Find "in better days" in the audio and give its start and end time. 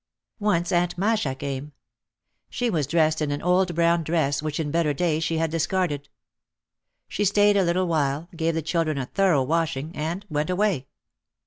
4.59-5.23